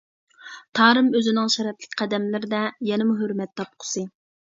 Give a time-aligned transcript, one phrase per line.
[0.79, 4.13] تارىم ئۆزىنىڭ شەرەپلىك قەدەملىرىدە يەنىمۇ ھۆرمەت تاپقۇسى.